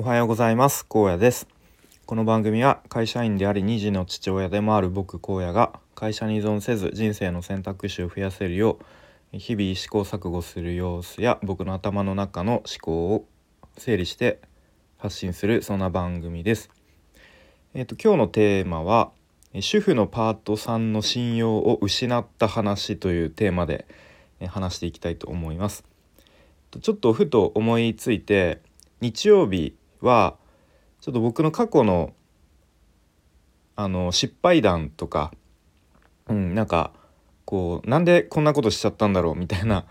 [0.00, 0.86] おはようございます。
[0.86, 1.46] 高野です。
[2.06, 8.78] この番組は会社員であり2児の父親でもある僕荒野が会社に依存せず人生の選択肢を増やせるよ
[9.34, 13.26] う日々試行錯誤する様子や僕の頭の中の思考を
[13.76, 14.40] 整理して
[14.96, 16.70] 発信するそんな番組です。
[17.74, 19.10] えっ、と今日のテーマは
[19.60, 23.86] 主婦のパートさんの信用を失った話というテーマで
[24.48, 25.84] 話していきたいと思います。
[26.80, 28.62] ちょっとふと思いついて
[29.02, 30.36] 日曜日は
[31.00, 32.12] ちょっと僕の過去の
[33.76, 35.32] あの失敗談とか、
[36.28, 36.92] うん、なんか
[37.46, 39.86] こうなんでこんなことしちゃったんだろうみたいな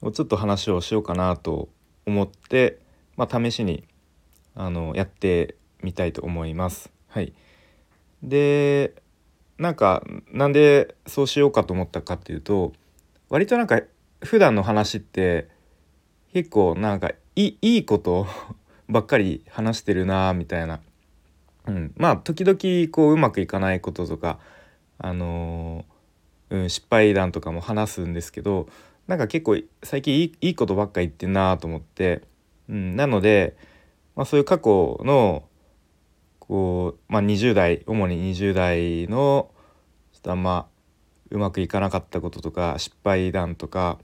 [0.00, 1.68] をちょっと話をしようかなと
[2.06, 2.78] 思って、
[3.16, 3.84] まあ、試しに
[4.54, 6.90] あのやってみたいと思います。
[7.08, 7.32] はい、
[8.22, 8.94] で
[9.58, 12.72] なんかなんでそうしようかと思ったかっていうと
[13.28, 13.82] 割となんか
[14.22, 15.48] 普段の話って
[16.32, 18.26] 結構なんかいいいこと
[18.88, 20.80] ばっかり話してるなみたいな、
[21.66, 24.38] うん、まあ時々こううまくいかないこととか、
[24.98, 28.68] あのー、うん、失敗談とかも話すんですけど
[29.06, 32.22] なんか結構最近いいことばっか言ってんなと思って、
[32.68, 33.56] うん、なので、
[34.16, 35.44] まあ、そういう過去の
[36.40, 39.50] こう、まあ、20代主に20代の
[40.12, 40.66] ちょっとあんま
[41.30, 43.98] うまくいかなかったこととか失敗談とか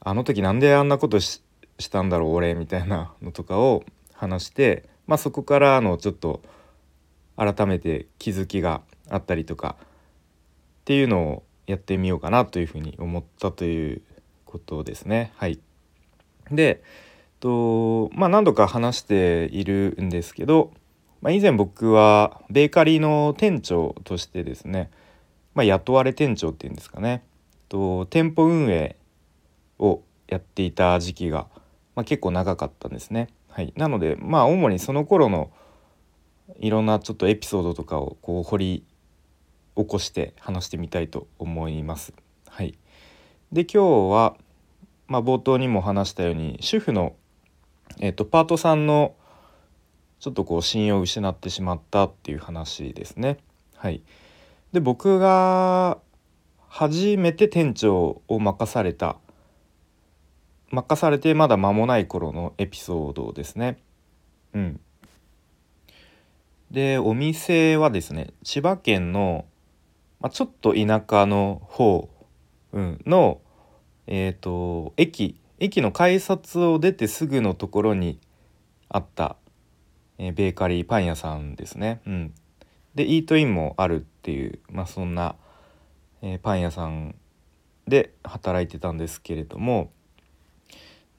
[0.00, 1.42] あの時なんであんなことし
[1.90, 3.84] たんだろう俺みたいなのとかを
[4.18, 6.42] 話して、まあ、そこからのちょっと
[7.36, 9.84] 改めて気づきがあったりとかっ
[10.84, 14.02] ていうのをやってみようかなというふうに思ったという
[14.44, 15.32] ことですね。
[15.36, 15.60] はい、
[16.50, 16.82] で
[17.38, 20.72] とまあ何度か話しているんですけど、
[21.20, 24.90] まあ、以前僕はベーカリーの店長としてですね、
[25.54, 27.22] まあ、雇われ店長っていうんですかね
[27.68, 28.96] と店舗運営
[29.78, 31.46] をやっていた時期が、
[31.94, 33.28] まあ、結構長かったんですね。
[33.58, 35.50] はい、なのでまあ主にその頃の
[36.60, 38.84] いろんなちょっとエピソードとかをこう掘り
[39.76, 42.12] 起こして話してみたいと思います。
[42.48, 42.78] はい、
[43.50, 44.36] で今日は、
[45.08, 47.16] まあ、冒頭にも話したように主婦の、
[47.98, 49.16] えーと、パートさんの
[50.20, 53.38] ちょっとこう信用を失ってしまったっていう話ですね。
[53.74, 54.04] はい、
[54.72, 55.98] で僕が
[56.68, 59.16] 初めて店長を任された
[60.70, 63.78] 任されてまだ間もない頃のエピソードですね。
[64.54, 64.80] うん、
[66.70, 69.46] でお店はですね千葉県の、
[70.20, 72.08] まあ、ちょっと田舎の方、
[72.72, 73.40] うん、の、
[74.06, 78.20] えーと、駅駅の改札を出てすぐのところに
[78.88, 79.36] あった、
[80.18, 82.00] えー、ベーカリーパン屋さんですね。
[82.06, 82.34] うん、
[82.94, 85.34] でイートインもあるっていう、まあ、そんな、
[86.22, 87.14] えー、パン屋さん
[87.86, 89.90] で働いてたんですけれども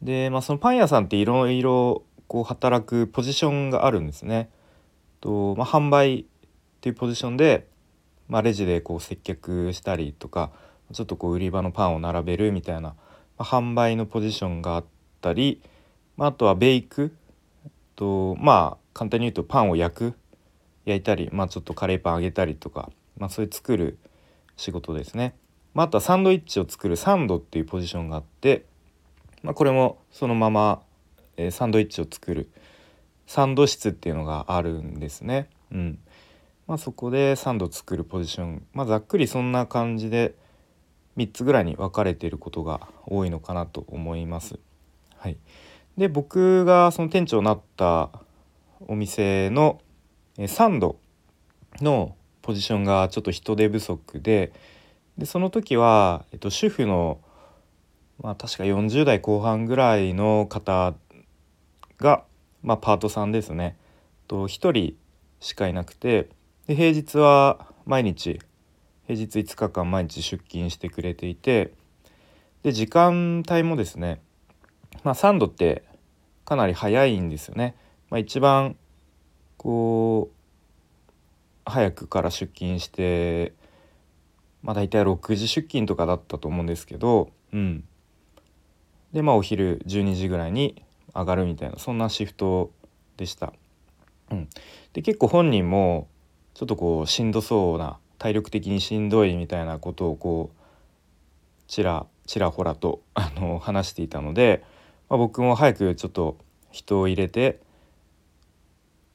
[0.02, 4.50] で、まあ、そのパン屋さんっていろいろこう働くポジションがあるんですね。
[5.22, 6.26] とまあ、販売っ
[6.82, 7.68] ていうポジションで、
[8.28, 10.52] まあ、レジでこう接客したりとか
[10.94, 12.96] ちょっとこう売り場のパンを並べるみたいな、ま
[13.40, 14.86] あ、販売のポジションがあっ
[15.20, 15.62] たり、
[16.16, 17.14] まあ、あとはベイク
[17.96, 20.14] とまあ簡単に言うとパンを焼く
[20.86, 23.98] 焼いたり、まあ、ちょっとカレーパン揚げたりとか、まあ、そういう作る
[24.56, 25.36] 仕事ですね。
[25.74, 28.66] まあ、あとはサンドイッチを作るサンドっていうポジションがあって
[29.44, 30.82] まあ、これもそのまま、
[31.38, 32.50] え、サンドイッチを作る
[33.28, 35.50] サンド室っていうのがあるんですね。
[35.72, 36.00] うん
[36.68, 40.36] まあ、そこでサンド作るポジション、まあ、ざっくりそんな感じで
[41.18, 44.60] 3つぐらいに分かれていることが多いのかなと思います。
[45.18, 45.38] はい、
[45.98, 48.10] で僕がその店長になった
[48.88, 49.82] お店の
[50.48, 50.98] サンド
[51.82, 54.54] のポジションがちょっと人手不足で
[55.18, 57.20] でその時は、えっと、主婦の
[58.22, 60.94] まあ、確か40代後半ぐらいの方
[61.98, 62.24] が、
[62.62, 63.78] まあ、パートさんですね
[64.28, 64.96] と1人
[65.40, 66.30] しかいなくて
[66.68, 68.40] で平日は毎日
[69.08, 71.72] 平日5日間毎日出勤してくれていて
[72.64, 74.22] で時間帯もですね、
[75.04, 75.84] まあ、サンドって
[76.46, 77.76] かなり早いんですよね。
[78.10, 78.76] まあ、一番
[79.58, 80.36] こう
[81.66, 83.54] 早くから出勤して、
[84.62, 87.84] まあ、大体6時出勤とかだったと思うんですけど、うん、
[89.14, 90.84] でまあお昼12時ぐらいに
[91.16, 92.72] 上がるみたいなそんなシフト
[93.18, 93.54] でした。
[94.32, 94.50] うん、
[94.94, 96.08] で結構本人も
[96.54, 100.60] ちょっとこうしんどそうな体力的にしんどいみたいなことをこう
[101.68, 104.64] ちらちらほらとあの話していたので、
[105.10, 106.38] まあ、僕も早くちょっと
[106.70, 107.60] 人を入れて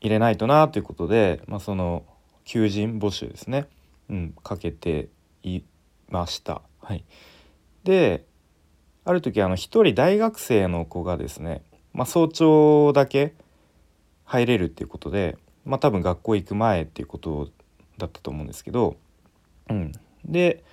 [0.00, 2.04] 入れないとなということで、まあ、その
[2.44, 3.68] 求人募集ですね、
[4.10, 5.08] うん、かけて
[5.42, 5.62] い
[6.08, 6.60] ました。
[6.80, 7.04] はい、
[7.84, 8.24] で
[9.04, 11.62] ある時あの一人大学生の子がですね、
[11.92, 13.34] まあ、早朝だけ
[14.24, 17.50] 入れるっていうことでまあ多分学校行く前っていうこと
[17.98, 18.96] だったと思うんですけど、
[19.68, 19.92] うん、
[20.24, 20.64] で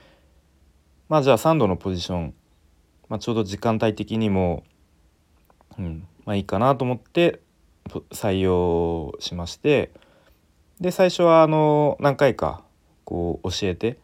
[1.09, 2.33] まあじゃあ3度のポジション、
[3.09, 4.63] まあ、ちょうど時間帯的にも、
[5.77, 7.41] うんまあ、いいかなと思って
[8.11, 9.91] 採用しまして
[10.79, 12.63] で最初はあの何回か
[13.03, 13.97] こう教えて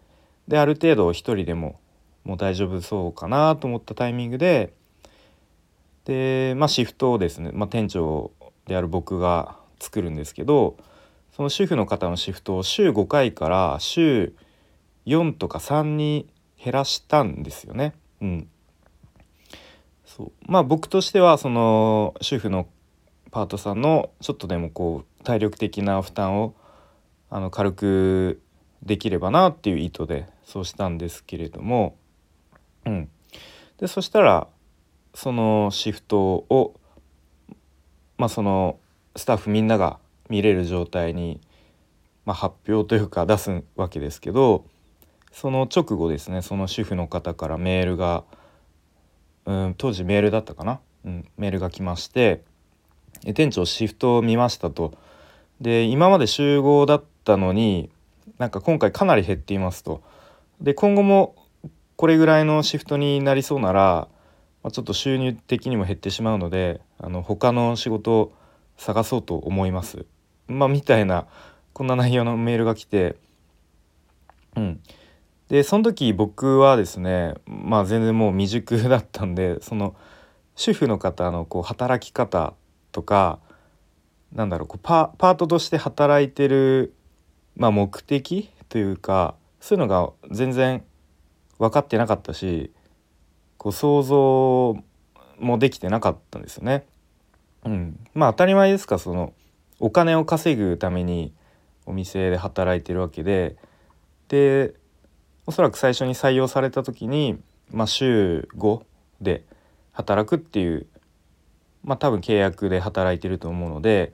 [0.48, 1.80] である程度一人でも
[2.28, 4.74] もう大丈夫そうかなと思ったタイミングで
[6.04, 8.32] で、まあ、シフトをですね、まあ、店長
[8.66, 10.76] である僕が作るんですけど
[11.32, 14.34] その主婦の方のシフトを週5回から週
[15.06, 16.28] 4とか3に
[16.62, 17.94] 減らしたんですよね。
[18.20, 18.50] うん、
[20.06, 22.68] そうまあ僕としてはその主婦の
[23.32, 26.56] パートさんのちょっとでもこう体力的な負担を
[27.30, 28.42] あの軽く
[28.84, 31.96] できればなっていう意図でそうしたんですけれども、
[32.88, 33.10] うん、
[33.80, 34.48] でそしたら
[35.14, 36.80] そのシフトを
[38.18, 38.80] まあその
[39.16, 40.00] スタッフみんなが
[40.30, 41.42] 見れる状態に、
[42.26, 44.66] まあ、発表というか出すわけですけど
[45.32, 48.24] その直後ですねその主婦の方からメールが、
[49.46, 52.44] うん、当時メールだったかな、うん、メールが来まして
[53.36, 54.94] 「店長シフトを見ました」と。
[55.60, 57.90] で今まで集合だったのに
[58.38, 60.04] なんか今回かなり減っていますと。
[60.62, 61.36] で今後も
[61.98, 64.08] これぐらいのシフトになりそうなら、
[64.64, 68.34] まあ、ちょっと収入的にも減ってしまうのであの他の仕事を
[68.78, 70.06] 探そうと思います。
[70.48, 71.26] まあ、みたいな
[71.74, 73.18] こんな内容のメールが来て
[74.56, 74.80] うん
[75.50, 79.96] でその時僕はですねまあ全然もう未熟だったんでその
[80.56, 82.54] 主婦の方のこう働き方
[82.92, 83.40] とか
[84.34, 86.94] なんだろうこうパパートとして働いてる、
[87.56, 90.84] まあ、目的というかそういうのが全然
[91.60, 92.72] 分かってなかったし
[93.58, 94.78] こう想像
[95.40, 96.86] もできてなかったんですよね。
[97.66, 99.34] うん、まあ当たり前ですかその
[99.80, 101.34] お金を稼ぐために
[101.86, 103.56] お店で働いてるわけで
[104.30, 104.74] で
[105.46, 107.40] おそらく最初に採用された時に、
[107.72, 108.82] まあ、週5
[109.22, 109.44] で
[109.94, 110.88] 働くっていう
[111.84, 114.14] まあ多分契約で働いてると思うので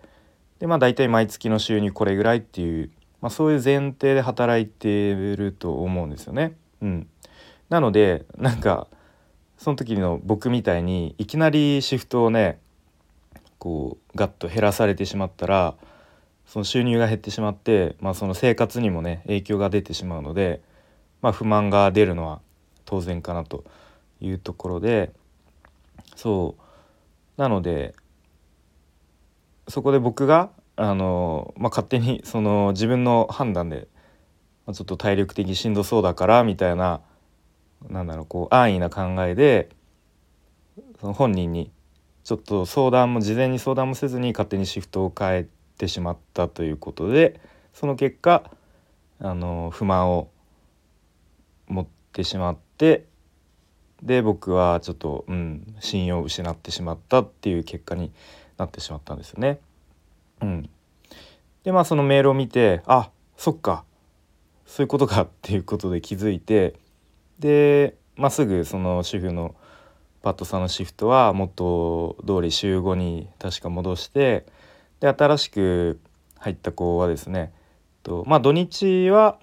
[0.59, 2.91] でまあ大体毎月の収入これぐらいっていう、
[3.21, 6.55] まあ、そういう前提で働いてると思うんですよね。
[6.81, 7.07] うん、
[7.73, 8.85] なのでなんか
[9.57, 12.59] その時の僕みたいにいきなりシフトをね
[13.57, 15.73] こうガッと減らされてしまったら
[16.45, 20.61] その収入が減ってしまって、まあ、その生活にもね影響が出てしまうので、
[21.23, 22.41] まあ、不満が出るのは
[22.85, 23.63] 当然かなと
[24.21, 25.11] いうところで
[26.15, 26.61] そう。
[27.41, 27.95] なので
[29.67, 33.87] そこで僕があの、まあ、勝手にその自分の判断で、
[34.67, 37.01] まあ、ちょっと体力的にしんどそうだからみたいな
[37.89, 39.69] なんだろうこう安易な考えで
[41.00, 41.71] その本人に
[42.24, 45.47] ちょっと相談も事前に相談もせずに勝手にシフトを変え
[45.77, 47.39] てしまったということで
[47.74, 48.50] その結果
[49.19, 50.30] あの不満を
[51.68, 53.06] 持ってしまって
[54.01, 58.12] で僕はちょっと、うん、信用を失ってしまったっていう結果に
[58.57, 59.59] なってしまったんですよね。
[60.41, 60.69] うん、
[61.63, 63.86] でまあそのメールを見てあそっか
[64.65, 66.75] そういうことかっていうことで気づいて
[67.39, 69.56] で、まあ、すぐその主婦の
[70.21, 74.45] パットさんのシフトは元通り週5に確か戻して
[75.00, 76.00] で新しく
[76.38, 77.51] 入った子はですね
[78.03, 79.38] とまあ土日は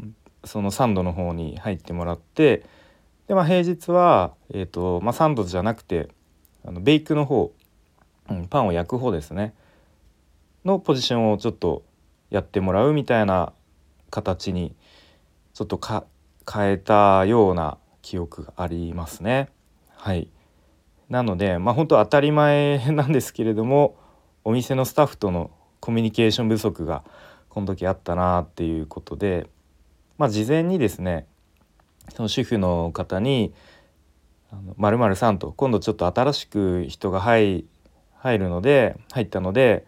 [0.44, 2.64] その3度の方に入ってもらって
[3.28, 6.08] で、まあ、平日は、えーとまあ、3度じゃなくて
[6.64, 7.52] あのベイクの方
[8.30, 9.54] うん、パンを焼く方ですね
[10.64, 11.82] のポジションをちょっと
[12.30, 13.52] やってもらうみたいな
[14.10, 14.74] 形に
[15.52, 16.04] ちょっとか
[16.50, 19.48] 変えたような記憶がありますね。
[19.96, 20.30] はい、
[21.08, 23.96] なのでまあ本当当たり前なんですけれども
[24.44, 27.04] お店のスタッフとのコミュニケーション不足が
[27.48, 29.48] この時あったなっていうことで、
[30.18, 31.26] まあ、事前にですね
[32.14, 33.52] その主婦の方に
[34.76, 37.66] 「まるさん」と今度ちょっと新しく人が入
[38.14, 39.86] 入るので入ったので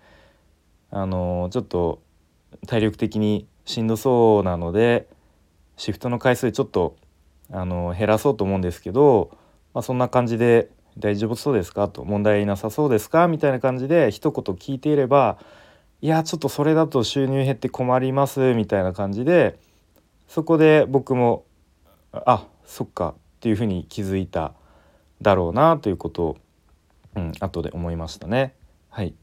[0.91, 2.01] あのちょっと
[2.67, 5.09] 体力的にしんどそうなので
[5.77, 6.97] シフトの回数ちょっと
[7.53, 9.31] あの減らそうと思うんですけど、
[9.75, 15.39] まあ、そんな感じで「大丈夫そうですか?」と「問題なさそうですか?」みたいな感じで一言聞いていれば
[16.03, 19.59] 「いやちょっとそれだと収入減って困ります」みたいな感じで
[20.27, 21.45] そこで僕も
[22.13, 24.55] 「あそっか」っていうふうに気づいた
[25.21, 26.37] だろうなということを
[27.15, 28.55] うん、後で思いましたね。
[28.91, 29.15] はい、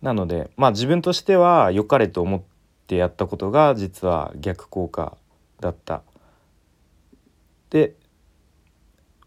[0.00, 2.42] なのでまあ自分としては良かれと思っ
[2.86, 5.16] てやったことが実は逆効果
[5.60, 6.02] だった。
[7.72, 7.94] で、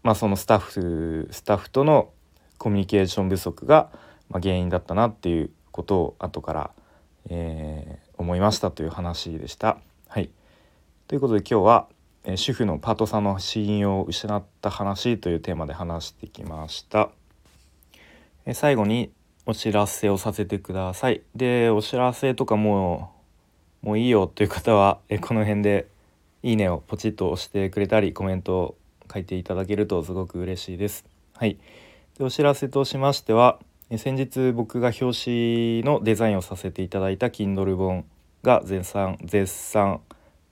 [0.02, 2.10] まあ、そのスタッフスタッフとの
[2.58, 3.90] コミュニケーション不足が、
[4.32, 6.70] 原因だったなっていうことを後から
[7.28, 9.78] えー、思いましたという話でした。
[10.08, 10.30] はい、
[11.08, 11.88] ということで今日は、
[12.24, 17.10] えー、主婦のパートさんの信用を失った話というテーマで話してきました。
[18.44, 19.10] えー、最後に
[19.44, 21.22] お知らせをさせてください。
[21.34, 23.12] でお知らせとかも
[23.82, 25.86] うもういいよという方は、えこの辺で
[26.42, 28.76] いいねをポチッと押してくれたりコメントを
[29.12, 31.04] 書いていただけるとすごく嬉しいです。
[31.34, 31.58] はい、
[32.18, 33.58] でお知らせとしましては
[33.96, 38.04] 先日僕が表紙のデザインをさせていただいた Kindle 本
[38.42, 40.00] が絶賛絶賛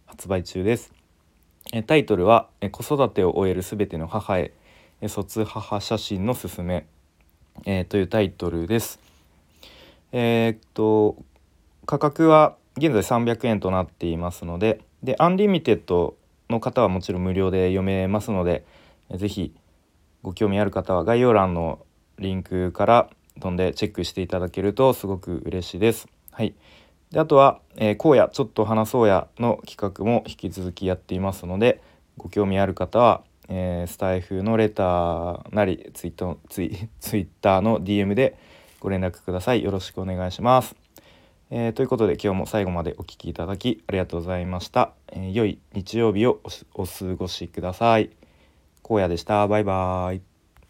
[0.06, 0.92] 発売中です。
[1.86, 4.52] タイトルは「子育てを終えるすべての母へ
[5.08, 6.86] 卒母写真のすすめ」
[7.66, 9.00] えー、というタイトルです。
[10.12, 11.16] えー、っと
[11.86, 16.16] 価格は現在300円となっていますのでで Unlimited
[16.48, 18.64] の方はもちろん無料で読めますので
[19.14, 19.54] 是非
[20.22, 21.78] ご興味ある方は概要欄の
[22.18, 26.08] リンクから飛んでチェックしていただけるとすごく嬉しいです。
[26.30, 26.54] はい、
[27.10, 31.82] であとは「えー、荒野ちょっと話そうや」の企画も引き続きやっていますので
[32.16, 38.38] ご興味ある方は、えー、スタイフのレターなりツイートツイツイッターの DM で
[38.80, 39.62] ご連絡ください。
[39.62, 40.83] よろしくお願いします。
[41.56, 44.92] えー、ということで今日も最後までお聴きいただきありがとうございました。
[45.12, 46.40] えー、良い日曜日を
[46.74, 48.10] お過ごしください。
[48.82, 49.46] 荒野でした。
[49.46, 50.33] バイバーイ。